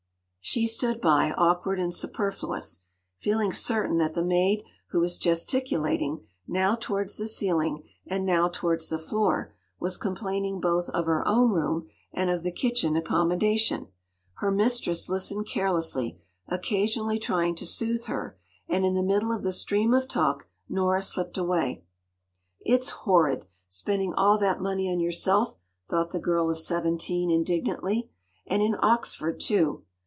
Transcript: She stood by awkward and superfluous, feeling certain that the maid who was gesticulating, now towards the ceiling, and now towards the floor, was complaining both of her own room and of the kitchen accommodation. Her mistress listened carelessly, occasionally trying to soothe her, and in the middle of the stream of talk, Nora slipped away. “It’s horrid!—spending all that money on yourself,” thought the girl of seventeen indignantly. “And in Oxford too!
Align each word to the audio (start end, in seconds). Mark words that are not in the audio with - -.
She 0.43 0.65
stood 0.65 0.99
by 0.99 1.31
awkward 1.37 1.79
and 1.79 1.93
superfluous, 1.93 2.79
feeling 3.15 3.53
certain 3.53 3.99
that 3.99 4.15
the 4.15 4.23
maid 4.23 4.63
who 4.89 4.99
was 4.99 5.19
gesticulating, 5.19 6.25
now 6.47 6.73
towards 6.75 7.15
the 7.15 7.27
ceiling, 7.27 7.87
and 8.07 8.25
now 8.25 8.49
towards 8.49 8.89
the 8.89 8.97
floor, 8.97 9.53
was 9.79 9.97
complaining 9.97 10.59
both 10.59 10.89
of 10.89 11.05
her 11.05 11.25
own 11.27 11.51
room 11.51 11.87
and 12.11 12.31
of 12.31 12.41
the 12.41 12.51
kitchen 12.51 12.97
accommodation. 12.97 13.89
Her 14.37 14.49
mistress 14.51 15.07
listened 15.07 15.45
carelessly, 15.47 16.19
occasionally 16.47 17.19
trying 17.19 17.53
to 17.55 17.65
soothe 17.67 18.05
her, 18.05 18.37
and 18.67 18.83
in 18.83 18.95
the 18.95 19.03
middle 19.03 19.31
of 19.31 19.43
the 19.43 19.53
stream 19.53 19.93
of 19.93 20.07
talk, 20.07 20.49
Nora 20.67 21.03
slipped 21.03 21.37
away. 21.37 21.85
“It’s 22.65 22.89
horrid!—spending 23.05 24.15
all 24.15 24.39
that 24.39 24.59
money 24.59 24.89
on 24.91 24.99
yourself,” 24.99 25.61
thought 25.87 26.09
the 26.09 26.19
girl 26.19 26.49
of 26.49 26.57
seventeen 26.57 27.29
indignantly. 27.29 28.09
“And 28.47 28.63
in 28.63 28.75
Oxford 28.81 29.39
too! 29.39 29.83